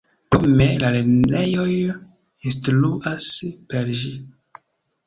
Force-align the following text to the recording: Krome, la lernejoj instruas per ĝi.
Krome, 0.35 0.65
la 0.83 0.89
lernejoj 0.95 1.67
instruas 2.53 3.29
per 3.71 3.95
ĝi. 4.03 4.15